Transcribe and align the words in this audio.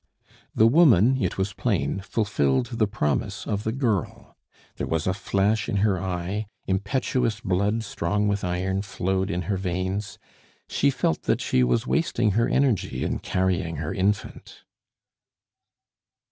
The 0.55 0.65
woman, 0.65 1.21
it 1.21 1.37
was 1.37 1.53
plain, 1.53 1.99
fulfilled 1.99 2.65
the 2.79 2.87
promise 2.87 3.45
of 3.45 3.63
the 3.63 3.71
girl; 3.71 4.35
there 4.77 4.87
was 4.87 5.05
a 5.05 5.13
flash 5.13 5.69
in 5.69 5.75
her 5.85 6.01
eye; 6.01 6.47
impetuous 6.65 7.39
blood, 7.39 7.83
strong 7.83 8.27
with 8.27 8.43
iron, 8.43 8.81
flowed 8.81 9.29
in 9.29 9.43
her 9.43 9.57
veins; 9.57 10.17
she 10.67 10.89
felt 10.89 11.21
that 11.25 11.39
she 11.39 11.63
was 11.63 11.85
wasting 11.85 12.31
her 12.31 12.49
energy 12.49 13.03
in 13.03 13.19
carrying 13.19 13.75
her 13.75 13.93
infant. 13.93 14.63